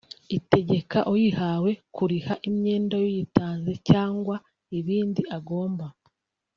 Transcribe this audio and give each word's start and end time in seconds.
itegeka 0.37 0.99
uyihawe 1.13 1.71
kuriha 1.95 2.33
imyenda 2.49 2.95
y’uyitanze 3.03 3.71
cyangwa 3.89 4.35
ibindi 4.79 5.21
agomba 5.37 5.85